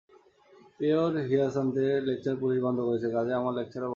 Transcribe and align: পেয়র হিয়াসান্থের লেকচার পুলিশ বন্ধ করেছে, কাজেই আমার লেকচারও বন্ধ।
পেয়র 0.79 1.13
হিয়াসান্থের 1.29 1.97
লেকচার 2.03 2.35
পুলিশ 2.35 2.59
বন্ধ 2.63 2.79
করেছে, 2.79 3.07
কাজেই 3.11 3.33
আমার 3.33 3.53
লেকচারও 3.53 3.83
বন্ধ। 3.83 3.89